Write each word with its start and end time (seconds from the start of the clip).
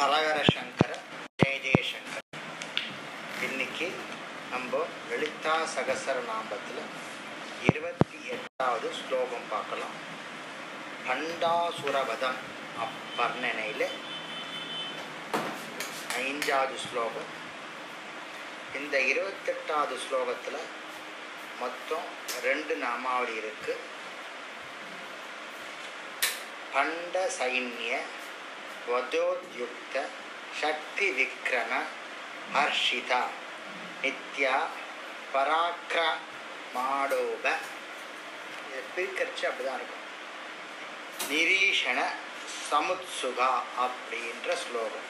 ஹரஹர 0.00 0.40
சங்கர 0.54 0.92
ஜெய 1.40 1.56
ஜெயசங்கர் 1.64 2.26
இன்னைக்கு 3.46 3.86
நம்ம 4.52 4.78
லலிதா 5.08 5.56
சகசர 5.72 6.14
நாமத்தில் 6.28 6.80
இருபத்தி 7.68 8.18
எட்டாவது 8.34 8.88
ஸ்லோகம் 9.00 9.44
பார்க்கலாம். 9.50 9.96
பண்டாசுரவதம் 11.08 12.38
அப்பர்ணனையில் 12.84 13.84
ஐந்தாவது 16.22 16.78
ஸ்லோகம். 16.86 17.28
இந்த 18.80 18.96
இருபத்தெட்டாவது 19.10 19.98
ஸ்லோகத்தில் 20.06 20.60
மொத்தம் 21.60 22.08
ரெண்டு 22.46 22.76
நாமாவளி 22.84 23.36
இருக்கு. 23.42 23.76
பண்ட 26.72 27.28
சைன்ய 27.38 28.00
வதோத்யுக்த 28.88 30.04
சக்தி 30.60 31.10
விக்ரம 31.10 31.82
ஹர்ஷிதா 32.54 33.22
நித்யா 34.02 34.56
பராக்கிரமாடோப 35.34 37.52
இதை 38.66 38.80
பிரிக்கரிச்சு 38.96 39.42
அப்படிதான் 39.42 39.60
இருக்கும். 39.60 40.04
நிரீஷண 41.30 42.04
சமுத்சுகா 42.70 43.52
அப்படின்ற 43.78 44.54
ஸ்லோகம். 44.54 45.08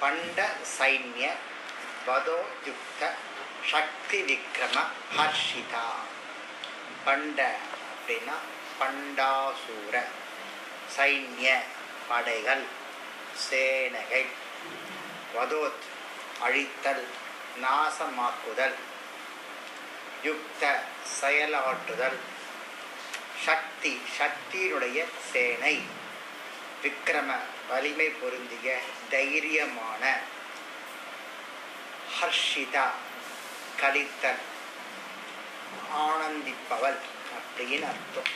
பண்ட 0.00 0.50
சைன்ய 0.78 1.30
வதோத்யுக்த 2.06 3.10
சக்தி 3.70 4.22
விக்ரம 4.22 4.84
ஹர்ஷிதா. 5.16 5.86
பண்ட 7.04 7.56
அப்படின்னா 7.82 8.36
பண்டாசூர. 8.80 9.94
சைன்ய 10.94 11.48
படைகள் 12.08 12.64
சேனகை 13.44 14.22
வதோத் 15.34 15.84
அழித்தல் 16.46 17.04
நாசமாக்குதல் 17.62 18.76
யுக்த 20.26 20.62
செயலாற்றுதல் 21.20 22.18
சக்தி 23.46 23.92
சக்தியினுடைய 24.18 24.98
சேனை 25.32 25.74
விக்ரம 26.82 27.30
வலிமை 27.70 28.08
பொருந்திய 28.20 28.68
தைரியமான 29.10 30.02
ஹர்ஷிதா 32.18 32.86
கலித்தல் 33.80 34.42
ஆனந்திப்பவள் 36.06 37.00
அப்படின்னு 37.38 37.86
அர்த்தம். 37.92 38.30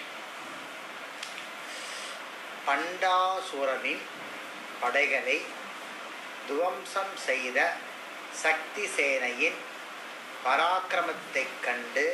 பண்டாசுரனின் 2.66 4.04
படைகளை 4.80 5.36
துவம்சம் 6.48 7.14
செய்த 7.26 7.58
சக்தி 8.42 8.84
சேனையின் 8.96 9.58
பராக்கிரமத்தைக் 10.44 11.58
கண்டு 11.62 12.06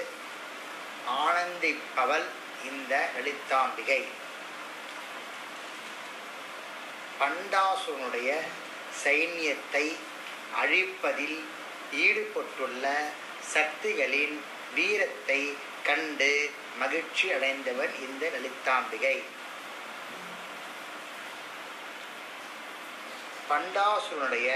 ஆனந்திப்பவள் 1.20 2.28
இந்த 2.64 2.92
லலிதாம்பிகை 3.17 4.00
பண்டாசுரனுடைய 7.19 8.31
சைன்யத்தை 9.05 9.84
அழிப்பதில் 10.56 11.39
ஈடுபட்டுள்ள 11.97 12.84
சக்திகளின் 13.53 14.37
வீரத்தை 14.75 15.41
கண்டு 15.83 16.31
மகிழ்ச்சி 16.78 17.27
அடைந்தவர் 17.33 17.92
இந்த 18.00 18.25
லலிதாம்பிகை 18.34 19.16
பண்டாசுரனுடைய 23.53 24.50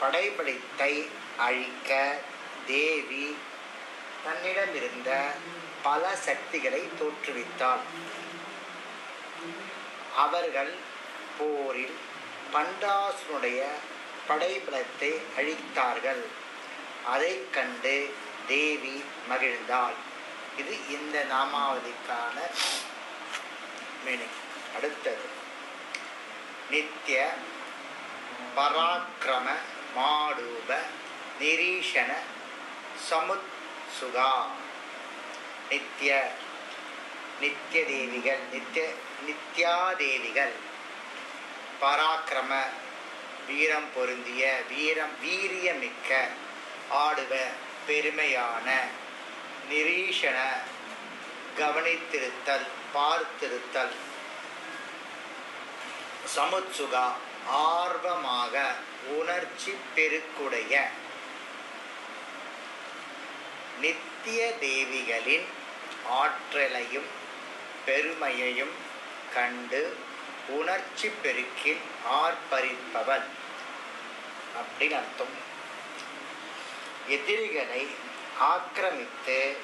படைபலித்தை 0.00 0.92
அழிக்க 1.38 1.90
தேவி 2.66 3.36
தன்னிடமிருந்த 4.24 5.10
பல 5.82 6.16
சக்திகளை 6.16 6.80
தோற்றுவித்தாள். 7.00 7.84
அவர்கள் 10.16 10.72
போரில் 11.38 11.96
பண்டாசுனுடைய 12.54 13.60
படைபலத்தை 14.28 15.12
அழித்தார்கள். 15.38 16.22
அதை 17.04 17.32
கண்டு 17.50 18.14
தேவி 18.48 19.04
மகிழ்ந்தாள். 19.30 19.96
இது 20.56 20.74
இந்த 20.88 21.24
நாமாவதிக்கான 21.32 22.36
மீனிங் 24.06 24.38
அடுத்தது. 24.76 25.26
நித்திய 26.70 27.34
பராக்கிரம 28.56 29.48
மாடூப 29.96 30.76
நிரீஷண 31.40 32.12
சமுத்சுகா. 33.10 34.30
நித்திய 35.70 36.32
நித்திய 37.40 37.84
தேவிகள் 37.84 38.38
நித்திய 38.52 38.92
நித்யாதேவிகள். 39.26 40.54
பராக்கிரம 41.80 42.62
வீரம் 43.46 43.88
பொருந்திய 43.94 44.62
வீரம் 44.68 45.14
வீரியமிக்க 45.24 46.28
ஆடுவ 46.90 47.38
பெருமையான 47.88 48.72
நிரீஷண 49.70 50.38
கவனித்திருத்தல் 51.58 52.66
பார்த்திருத்தல். 52.94 53.94
சமுத்சுகா. 56.36 57.12
ஆர்வமாக 57.48 58.74
உணர்ச்சி 59.08 59.72
பெருக்குடைய 59.94 60.88
நித்திய 63.80 64.52
தேவிகளின் 64.60 65.44
ஆற்றலையும் 66.08 67.04
பெருமையையும் 67.84 68.74
கண்டு 69.34 69.96
உணர்ச்சி 70.48 71.10
பெருக்கில் 71.22 71.82
ஆர்ப்பரிப்பவன் 72.10 73.26
அப்படின்னு 74.60 74.96
அர்த்தம். 74.96 75.34
எதிரிகளை 77.08 77.86
ஆக்கிரமித்து 78.38 79.56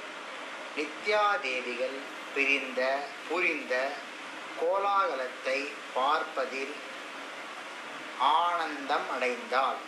நித்யாதேவிகள் 0.76 1.98
பிரிந்த 2.34 2.98
புரிந்த 3.28 3.90
கோலாகலத்தை 4.60 5.68
பார்ப்பதில் 5.94 6.74
ஆனந்தம் 8.22 9.08
அடைந்தாள். 9.14 9.80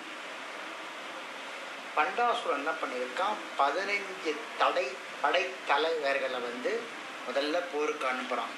பண்டாசுரன் 1.97 2.55
என்ன 2.55 2.71
பண்ணியிருக்கான்? 2.71 3.37
பதினைஞ்சு 3.59 4.33
தடை 4.59 4.87
படைத்தலைவர்களை 5.23 6.39
வந்து 6.47 6.81
முதல்ல 7.27 7.63
போருக்கு 7.73 8.07
அனுப்புகிறான் 8.07 8.55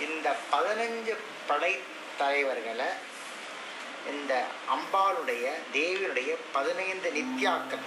இந்த 0.00 0.36
பதினஞ்சு 0.52 1.14
படைத்தலைவர்களை 1.48 2.88
இந்த 4.10 4.44
அம்பாளுடைய 4.74 5.52
தேவியுடைய 5.72 6.34
பதினைந்து 6.52 7.12
நித்யாக்கள் 7.14 7.86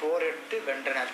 போரிட்டு 0.00 0.62
வென்றனர். 0.66 1.12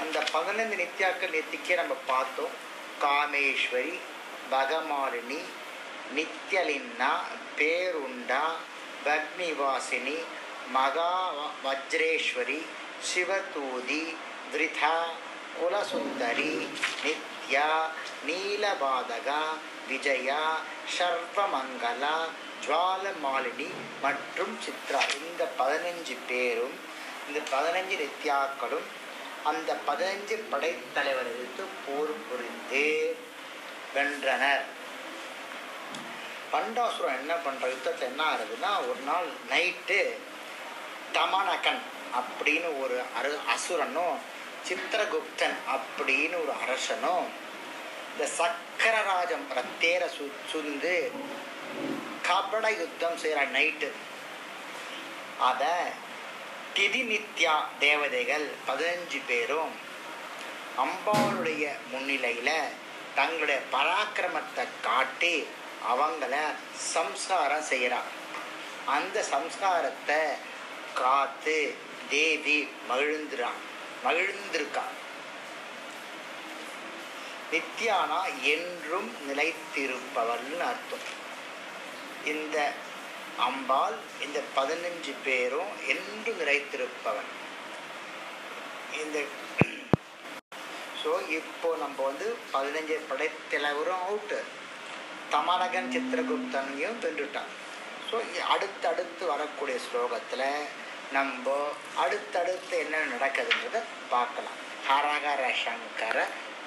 அந்த 0.00 0.24
பதினைந்து 0.32 0.76
நித்யாக்கள் 0.76 1.34
நித்திக்கே 1.36 1.74
நம்ம 1.74 1.96
பார்த்தோம். 2.06 2.54
காமேஸ்வரி 3.00 3.98
பகமாலினி 4.50 5.40
நித்யலின்னா 6.14 7.12
பேருண்டா 7.58 8.42
பக்னிவாசினி 9.06 10.18
மகா 10.76 11.12
வஜ்ரேஸ்வரி 11.64 12.60
சிவதூதி 13.08 14.02
விருதா 14.52 14.96
குலசுந்தரி 15.58 16.54
நித்யா 17.04 17.68
நீலபாதகா 18.26 19.42
விஜயா 19.88 20.42
சர்வமங்கலா 20.96 22.16
ஜுவாலமாலினி 22.64 23.68
மற்றும் 24.04 24.54
சித்ரா. 24.64 25.00
இந்த 25.26 25.42
பதினஞ்சு 25.58 26.14
பேரும் 26.28 26.76
இந்த 27.28 27.40
பதினஞ்சு 27.52 27.96
நித்யாக்களும் 28.04 28.88
அந்த 29.50 29.70
பதினஞ்சு 29.88 30.36
படைத்தலைவர்களுக்கு 30.52 31.64
போர் 31.84 32.14
புரிந்து 32.28 32.84
வென்றனர். 33.94 34.64
பண்டாசுரம் 36.56 37.16
என்ன 37.16 37.32
பண்ணுற 37.36 37.66
யுத்தத்தில் 37.70 38.08
என்ன 38.08 38.22
ஆகுதுன்னா 38.26 38.70
ஒரு 38.84 39.00
நாள் 39.06 39.26
நைட்டு 39.50 39.98
தமனகன் 41.12 41.82
அப்படின்னு 42.18 42.68
ஒரு 42.82 42.96
அரு 43.18 43.32
அசுரனும் 43.54 44.16
சித்திரகுப்தன் 44.66 45.56
அப்படின்னு 45.74 46.36
ஒரு 46.38 46.52
அரசனும் 46.62 47.26
இந்த 48.10 48.26
சக்கரராஜம் 48.36 49.44
ரத்தேர 49.56 50.02
சு 50.08 50.26
சுந்து 50.50 50.94
கபட 52.22 52.66
யுத்தம் 52.74 53.18
செய்கிற 53.18 53.42
நைட்டு 53.50 53.90
அதை 55.42 55.74
திதி 56.74 57.02
நித்யா 57.04 57.54
தேவதைகள் 57.78 58.46
பதினஞ்சு 58.66 59.20
பேரும் 59.26 59.74
அம்பாளுடைய 60.78 61.64
முன்னிலையில் 61.92 62.56
தங்களுடைய 63.14 63.60
பராக்கிரமத்தை 63.70 64.64
காட்டி 64.80 65.36
அவங்கள 65.82 66.34
சம்ஸ்காரம் 66.92 67.62
செய்கிறான் 67.62 68.10
அந்த 68.86 69.24
சம்ஸ்காரத்தை 69.30 70.20
காத்து 70.94 71.56
தேவி 72.10 72.68
மகிழ்ந்துறான் 72.90 73.60
மகிழ்ந்திருக்கான் 74.04 74.94
நித்யானா 77.52 78.20
என்றும் 78.42 79.10
நிலைத்திருப்பவள்னு 79.28 80.58
அர்த்தம். 80.60 81.06
இந்த 82.24 82.56
அம்பாள் 83.38 83.96
இந்த 84.20 84.40
பதினஞ்சு 84.56 85.12
பேரும் 85.24 85.72
என்றும் 85.86 86.40
நிறைத்திருப்பவன் 86.40 87.30
இந்த 89.00 89.18
ஸோ 91.02 91.10
இப்போ 91.30 91.76
நம்ம 91.76 92.02
வந்து 92.02 92.36
பதினஞ்சு 92.52 92.96
படைத்தலைவரும் 93.08 94.04
அவுட்டு 94.06 94.38
தமரகன் 95.34 95.90
சித்திரகுப்தனையும் 95.94 96.98
வென்றுட்டான் 97.04 97.52
ஸோ 98.08 98.16
அடுத்தடுத்து 98.54 99.24
வரக்கூடிய 99.26 99.76
ஸ்லோகத்தில் 99.86 100.48
நம்ம 101.12 101.54
அடுத்தடுத்து 102.04 102.74
என்ன 102.84 102.96
நடக்குதுன்றதை 103.14 103.80
பார்க்கலாம். 104.14 104.56
ஹரஹர 104.88 105.42
சங்கர 105.64 106.16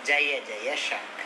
ஜெய 0.05 0.29
ஜெய 0.49 0.69
சங்கர 0.87 1.18